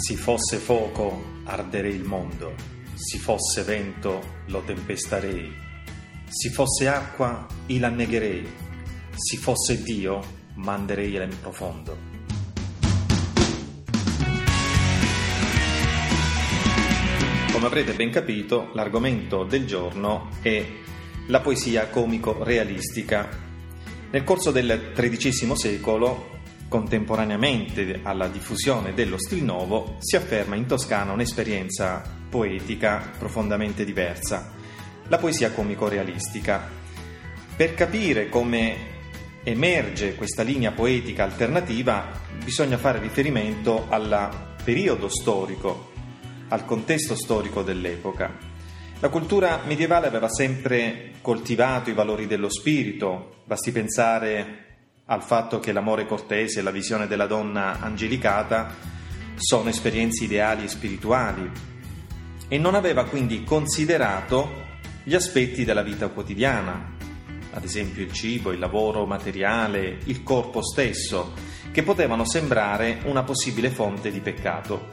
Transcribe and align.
Si 0.00 0.16
fosse 0.16 0.58
fuoco, 0.58 1.40
arderei 1.44 1.92
il 1.92 2.04
mondo, 2.04 2.54
si 2.94 3.18
fosse 3.18 3.62
vento, 3.62 4.42
lo 4.46 4.62
tempestarei, 4.62 5.52
si 6.24 6.50
fosse 6.50 6.86
acqua, 6.86 7.44
il 7.66 7.82
annegherei, 7.82 8.46
si 9.16 9.36
fosse 9.36 9.82
Dio, 9.82 10.22
manderei 10.54 11.16
in 11.16 11.36
profondo. 11.40 11.96
Come 17.52 17.66
avrete 17.66 17.92
ben 17.92 18.12
capito, 18.12 18.70
l'argomento 18.74 19.42
del 19.42 19.66
giorno 19.66 20.28
è 20.40 20.64
la 21.26 21.40
poesia 21.40 21.88
comico-realistica. 21.88 23.28
Nel 24.12 24.22
corso 24.22 24.52
del 24.52 24.92
XIII 24.94 25.56
secolo 25.56 26.37
Contemporaneamente 26.68 28.00
alla 28.02 28.28
diffusione 28.28 28.92
dello 28.92 29.18
stil 29.18 29.42
nuovo 29.42 29.96
si 30.00 30.16
afferma 30.16 30.54
in 30.54 30.66
Toscana 30.66 31.12
un'esperienza 31.12 32.02
poetica 32.28 33.10
profondamente 33.18 33.86
diversa, 33.86 34.52
la 35.08 35.16
poesia 35.16 35.50
comico-realistica. 35.52 36.68
Per 37.56 37.72
capire 37.72 38.28
come 38.28 38.76
emerge 39.44 40.14
questa 40.14 40.42
linea 40.42 40.72
poetica 40.72 41.24
alternativa 41.24 42.10
bisogna 42.44 42.76
fare 42.76 42.98
riferimento 42.98 43.86
al 43.88 44.56
periodo 44.62 45.08
storico, 45.08 45.92
al 46.48 46.66
contesto 46.66 47.14
storico 47.14 47.62
dell'epoca. 47.62 48.36
La 49.00 49.08
cultura 49.08 49.62
medievale 49.64 50.06
aveva 50.06 50.28
sempre 50.28 51.12
coltivato 51.22 51.88
i 51.88 51.94
valori 51.94 52.26
dello 52.26 52.50
spirito, 52.50 53.36
basti 53.44 53.72
pensare 53.72 54.66
al 55.10 55.22
fatto 55.22 55.58
che 55.58 55.72
l'amore 55.72 56.06
cortese 56.06 56.60
e 56.60 56.62
la 56.62 56.70
visione 56.70 57.06
della 57.06 57.26
donna 57.26 57.80
angelicata 57.80 58.74
sono 59.36 59.70
esperienze 59.70 60.24
ideali 60.24 60.64
e 60.64 60.68
spirituali 60.68 61.50
e 62.46 62.58
non 62.58 62.74
aveva 62.74 63.04
quindi 63.04 63.42
considerato 63.42 64.66
gli 65.04 65.14
aspetti 65.14 65.64
della 65.64 65.82
vita 65.82 66.08
quotidiana, 66.08 66.96
ad 67.52 67.64
esempio 67.64 68.02
il 68.02 68.12
cibo, 68.12 68.52
il 68.52 68.58
lavoro 68.58 69.06
materiale, 69.06 69.98
il 70.04 70.22
corpo 70.22 70.62
stesso, 70.62 71.32
che 71.72 71.82
potevano 71.82 72.26
sembrare 72.26 73.00
una 73.04 73.22
possibile 73.22 73.70
fonte 73.70 74.10
di 74.10 74.20
peccato. 74.20 74.88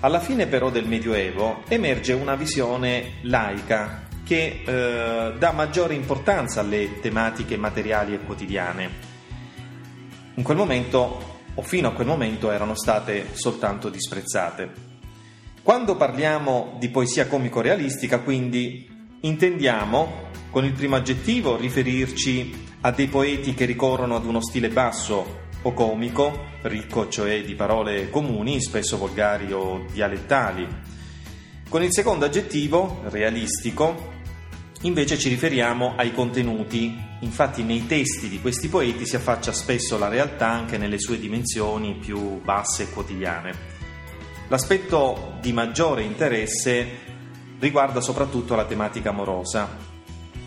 Alla 0.00 0.20
fine 0.20 0.46
però 0.46 0.68
del 0.68 0.86
Medioevo 0.86 1.62
emerge 1.68 2.12
una 2.12 2.34
visione 2.34 3.14
laica 3.22 4.08
che 4.24 4.62
eh, 4.62 5.32
dà 5.38 5.52
maggiore 5.52 5.94
importanza 5.94 6.60
alle 6.60 7.00
tematiche 7.00 7.56
materiali 7.56 8.12
e 8.12 8.20
quotidiane 8.20 9.12
in 10.34 10.42
quel 10.42 10.56
momento 10.56 11.32
o 11.54 11.62
fino 11.62 11.88
a 11.88 11.92
quel 11.92 12.06
momento 12.06 12.50
erano 12.50 12.74
state 12.74 13.28
soltanto 13.32 13.88
disprezzate. 13.88 14.92
Quando 15.62 15.96
parliamo 15.96 16.76
di 16.78 16.88
poesia 16.88 17.26
comico-realistica, 17.26 18.20
quindi, 18.20 18.86
intendiamo 19.20 20.30
con 20.50 20.64
il 20.64 20.72
primo 20.72 20.96
aggettivo 20.96 21.56
riferirci 21.56 22.66
a 22.82 22.90
dei 22.90 23.06
poeti 23.06 23.54
che 23.54 23.64
ricorrono 23.64 24.16
ad 24.16 24.26
uno 24.26 24.42
stile 24.42 24.68
basso 24.68 25.42
o 25.62 25.72
comico, 25.72 26.52
ricco 26.62 27.08
cioè 27.08 27.42
di 27.42 27.54
parole 27.54 28.10
comuni, 28.10 28.60
spesso 28.60 28.98
volgari 28.98 29.52
o 29.52 29.86
dialettali. 29.90 30.66
Con 31.68 31.82
il 31.82 31.92
secondo 31.92 32.26
aggettivo, 32.26 33.00
realistico, 33.04 34.12
Invece 34.84 35.16
ci 35.16 35.30
riferiamo 35.30 35.94
ai 35.96 36.12
contenuti, 36.12 36.94
infatti 37.20 37.62
nei 37.62 37.86
testi 37.86 38.28
di 38.28 38.38
questi 38.38 38.68
poeti 38.68 39.06
si 39.06 39.16
affaccia 39.16 39.50
spesso 39.50 39.96
la 39.96 40.08
realtà 40.08 40.48
anche 40.48 40.76
nelle 40.76 40.98
sue 40.98 41.18
dimensioni 41.18 41.94
più 41.94 42.42
basse 42.42 42.82
e 42.82 42.90
quotidiane. 42.90 43.54
L'aspetto 44.48 45.38
di 45.40 45.54
maggiore 45.54 46.02
interesse 46.02 46.98
riguarda 47.58 48.02
soprattutto 48.02 48.54
la 48.54 48.66
tematica 48.66 49.08
amorosa. 49.08 49.74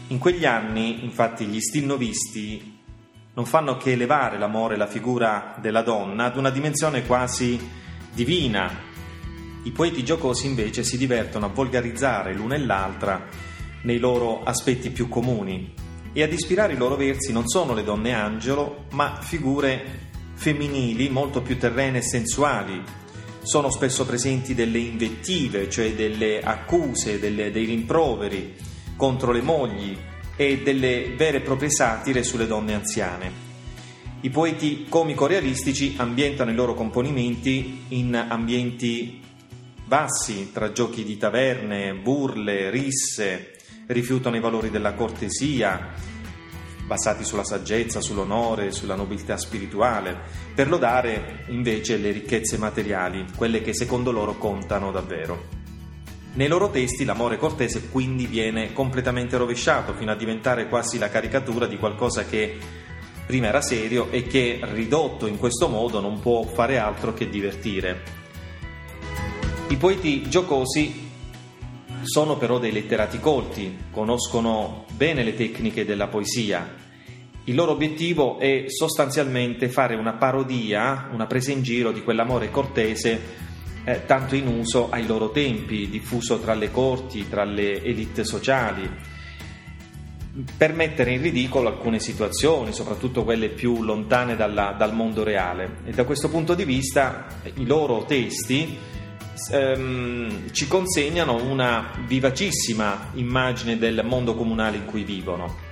In 0.10 0.20
quegli 0.20 0.46
anni, 0.46 1.04
infatti, 1.04 1.46
gli 1.46 1.60
stilnovisti 1.60 2.80
non 3.34 3.46
fanno 3.46 3.76
che 3.78 3.94
elevare 3.94 4.38
l'amore 4.38 4.76
e 4.76 4.78
la 4.78 4.86
figura 4.86 5.56
della 5.60 5.82
donna 5.82 6.26
ad 6.26 6.38
una 6.38 6.52
dimensione 6.52 7.08
quasi 7.08 7.60
divina. 8.14 8.72
I 9.64 9.72
poeti 9.72 10.04
giocosi 10.04 10.46
invece 10.46 10.84
si 10.84 10.96
divertono 10.96 11.48
a 11.48 11.50
volgarizzare 11.50 12.36
l'una 12.36 12.54
e 12.54 12.60
l'altra 12.60 13.56
nei 13.88 14.00
loro 14.00 14.44
aspetti 14.44 14.90
più 14.90 15.08
comuni 15.08 15.74
e 16.12 16.22
ad 16.22 16.34
ispirare 16.34 16.74
i 16.74 16.78
loro 16.78 16.98
versi 16.98 17.32
non 17.32 17.48
sono 17.48 17.74
le 17.74 17.84
donne 17.84 18.14
angelo, 18.14 18.86
ma 18.92 19.20
figure 19.22 20.06
femminili 20.34 21.10
molto 21.10 21.42
più 21.42 21.58
terrene 21.58 22.00
e 22.00 22.02
sensuali. 22.02 22.84
Sono 23.42 23.72
spesso 23.72 24.06
presenti 24.06 24.54
delle 24.54 24.80
invettive, 24.80 25.70
cioè 25.70 25.94
delle 25.94 26.42
accuse, 26.42 27.18
delle, 27.18 27.50
dei 27.50 27.64
rimproveri 27.64 28.56
contro 28.98 29.32
le 29.32 29.42
mogli 29.42 29.98
e 30.36 30.62
delle 30.62 31.14
vere 31.16 31.38
e 31.38 31.42
proprie 31.42 31.70
satire 31.70 32.24
sulle 32.24 32.46
donne 32.46 32.74
anziane. 32.74 33.46
I 34.20 34.30
poeti 34.30 34.88
comico-realistici 34.90 35.94
ambientano 35.98 36.52
i 36.52 36.56
loro 36.56 36.74
componimenti 36.74 37.86
in 37.90 38.16
ambienti 38.16 39.22
bassi, 39.86 40.52
tra 40.52 40.74
giochi 40.74 41.06
di 41.06 41.16
taverne, 41.18 41.94
burle, 41.94 42.70
risse, 42.70 43.52
rifiutano 43.88 44.36
i 44.36 44.42
valori 44.42 44.70
della 44.70 44.94
cortesia, 44.94 45.94
basati 46.86 47.24
sulla 47.24 47.44
saggezza, 47.44 48.02
sull'onore, 48.02 48.72
sulla 48.72 48.96
nobiltà 48.96 49.38
spirituale, 49.38 50.18
per 50.56 50.70
lodare 50.70 51.46
invece 51.50 51.98
le 51.98 52.12
ricchezze 52.12 52.58
materiali, 52.58 53.26
quelle 53.36 53.62
che 53.62 53.74
secondo 53.74 54.12
loro 54.12 54.38
contano 54.38 54.92
davvero. 54.92 55.56
Nei 56.34 56.48
loro 56.48 56.70
testi 56.70 57.04
l'amore 57.04 57.38
cortese 57.38 57.90
quindi 57.90 58.28
viene 58.28 58.72
completamente 58.72 59.38
rovesciato 59.38 59.94
fino 59.96 60.12
a 60.12 60.16
diventare 60.16 60.68
quasi 60.68 61.00
la 61.00 61.10
caricatura 61.10 61.66
di 61.66 61.78
qualcosa 61.78 62.26
che 62.26 62.58
prima 63.26 63.48
era 63.48 63.62
serio 63.62 64.12
e 64.12 64.24
che 64.24 64.60
ridotto 64.62 65.26
in 65.26 65.38
questo 65.38 65.68
modo 65.68 66.00
non 66.00 66.20
può 66.20 66.44
fare 66.44 66.78
altro 66.78 67.14
che 67.14 67.28
divertire. 67.28 68.04
I 69.70 69.76
poeti 69.76 70.30
giocosi 70.30 71.07
sono 72.08 72.38
però 72.38 72.58
dei 72.58 72.72
letterati 72.72 73.20
colti, 73.20 73.78
conoscono 73.92 74.86
bene 74.96 75.24
le 75.24 75.36
tecniche 75.36 75.86
della 75.86 76.08
poesia. 76.08 76.86
Il 77.44 77.56
loro 77.56 77.72
obiettivo 77.72 78.40
è 78.40 78.66
sostanzialmente 78.68 79.70
fare 79.70 79.96
una 79.96 80.14
parodia, 80.14 81.10
una 81.12 81.28
presa 81.28 81.52
in 81.52 81.62
giro 81.62 81.92
di 81.92 82.02
quell'amore 82.02 82.50
cortese 82.50 83.46
eh, 83.88 84.06
tanto 84.06 84.36
in 84.36 84.48
uso 84.48 84.90
ai 84.90 85.06
loro 85.06 85.32
tempi, 85.32 85.88
diffuso 85.90 86.40
tra 86.40 86.54
le 86.54 86.72
corti, 86.72 87.30
tra 87.30 87.46
le 87.46 87.82
elite 87.82 88.26
sociali, 88.26 88.90
per 90.58 90.74
mettere 90.74 91.14
in 91.14 91.22
ridicolo 91.22 91.70
alcune 91.70 92.00
situazioni, 92.00 92.74
soprattutto 92.74 93.24
quelle 93.24 93.48
più 93.48 93.82
lontane 93.82 94.36
dalla, 94.36 94.76
dal 94.78 94.94
mondo 94.94 95.24
reale. 95.24 95.78
E 95.86 95.92
da 95.92 96.04
questo 96.04 96.28
punto 96.30 96.54
di 96.54 96.66
vista 96.66 97.28
i 97.56 97.66
loro 97.66 98.04
testi 98.04 98.78
ehm, 99.52 100.52
ci 100.52 100.68
consegnano 100.68 101.44
una 101.44 101.92
vivacissima 102.06 103.12
immagine 103.14 103.78
del 103.78 104.02
mondo 104.04 104.36
comunale 104.36 104.78
in 104.78 104.86
cui 104.86 105.04
vivono. 105.04 105.66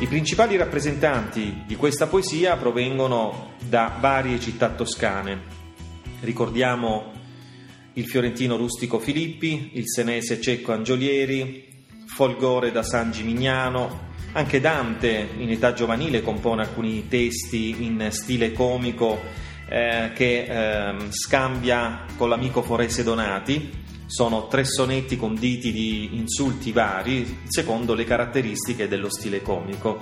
I 0.00 0.06
principali 0.06 0.56
rappresentanti 0.56 1.62
di 1.66 1.76
questa 1.76 2.06
poesia 2.06 2.56
provengono 2.56 3.54
da 3.68 3.96
varie 3.98 4.38
città 4.38 4.70
toscane. 4.70 5.56
Ricordiamo 6.20 7.12
il 7.94 8.06
fiorentino 8.06 8.56
rustico 8.56 8.98
Filippi, 8.98 9.70
il 9.74 9.88
senese 9.88 10.40
cecco 10.40 10.72
Angiolieri, 10.72 11.66
Folgore 12.06 12.70
da 12.70 12.82
San 12.82 13.10
Gimignano, 13.10 14.06
anche 14.32 14.60
Dante 14.60 15.28
in 15.38 15.50
età 15.50 15.72
giovanile 15.72 16.22
compone 16.22 16.62
alcuni 16.62 17.08
testi 17.08 17.84
in 17.84 18.08
stile 18.10 18.52
comico 18.52 19.46
eh, 19.68 20.10
che 20.14 20.44
eh, 20.48 20.94
scambia 21.10 22.04
con 22.16 22.28
l'amico 22.28 22.62
Forese 22.62 23.02
Donati. 23.02 23.86
Sono 24.06 24.48
tre 24.48 24.64
sonetti 24.64 25.16
conditi 25.16 25.70
di 25.70 26.16
insulti 26.16 26.72
vari, 26.72 27.40
secondo 27.46 27.94
le 27.94 28.04
caratteristiche 28.04 28.88
dello 28.88 29.10
stile 29.10 29.42
comico. 29.42 29.98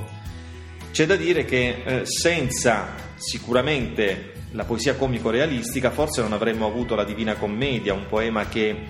C'è 0.93 1.07
da 1.07 1.17
dire 1.17 1.45
che 1.45 1.83
eh, 1.85 2.07
senza 2.07 2.95
sicuramente 3.17 4.33
la 4.53 4.65
poesia 4.65 4.95
comico-realistica 4.95 5.91
forse 5.91 6.23
non 6.23 6.33
avremmo 6.33 6.67
avuto 6.67 6.95
la 6.95 7.05
Divina 7.05 7.35
Commedia, 7.35 7.95
un 7.95 8.07
poema 8.09 8.47
che 8.49 8.85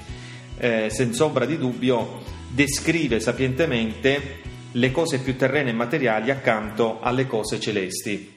eh, 0.58 0.88
senza 0.90 1.25
ombra 1.25 1.46
di 1.46 1.58
dubbio 1.58 2.22
descrive 2.49 3.20
sapientemente 3.20 4.40
le 4.72 4.90
cose 4.90 5.19
più 5.19 5.37
terrene 5.37 5.70
e 5.70 5.75
materiali 5.75 6.31
accanto 6.31 7.00
alle 7.00 7.26
cose 7.26 7.58
celesti. 7.58 8.36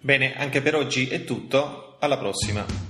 Bene, 0.00 0.36
anche 0.36 0.62
per 0.62 0.76
oggi 0.76 1.08
è 1.08 1.24
tutto, 1.24 1.96
alla 1.98 2.18
prossima. 2.18 2.87